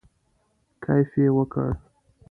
کیف 0.83 1.09
یې 1.21 1.27
وکړ. 1.35 1.69